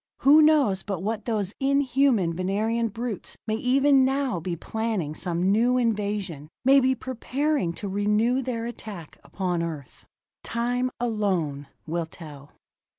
Who 0.21 0.41
knows 0.41 0.81
but 0.81 1.03
what 1.03 1.25
those 1.25 1.53
inhuman 1.59 2.33
Venerian 2.33 2.87
brutes 2.87 3.37
may 3.45 3.53
even 3.57 4.03
now 4.03 4.39
be 4.39 4.55
planning 4.55 5.13
some 5.13 5.51
new 5.51 5.77
invasion, 5.77 6.49
may 6.65 6.79
be 6.79 6.95
preparing 6.95 7.71
to 7.73 7.87
renew 7.87 8.41
their 8.41 8.65
attack 8.65 9.19
upon 9.23 9.61
Earth? 9.61 10.07
Time 10.43 10.89
alone 10.99 11.67
will 11.85 12.07
tell. 12.07 12.49